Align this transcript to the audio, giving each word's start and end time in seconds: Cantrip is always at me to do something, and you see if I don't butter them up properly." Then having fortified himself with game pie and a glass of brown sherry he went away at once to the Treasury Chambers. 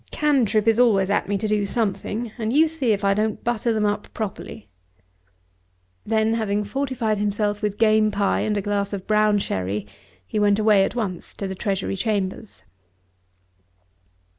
Cantrip 0.09 0.67
is 0.67 0.79
always 0.79 1.11
at 1.11 1.27
me 1.29 1.37
to 1.37 1.47
do 1.47 1.63
something, 1.63 2.31
and 2.39 2.51
you 2.51 2.67
see 2.67 2.91
if 2.91 3.03
I 3.03 3.13
don't 3.13 3.43
butter 3.43 3.71
them 3.71 3.85
up 3.85 4.11
properly." 4.15 4.67
Then 6.07 6.33
having 6.33 6.63
fortified 6.63 7.19
himself 7.19 7.61
with 7.61 7.77
game 7.77 8.09
pie 8.09 8.39
and 8.39 8.57
a 8.57 8.63
glass 8.63 8.93
of 8.93 9.05
brown 9.05 9.37
sherry 9.37 9.85
he 10.25 10.39
went 10.39 10.57
away 10.57 10.83
at 10.85 10.95
once 10.95 11.35
to 11.35 11.47
the 11.47 11.53
Treasury 11.53 11.95
Chambers. 11.95 12.63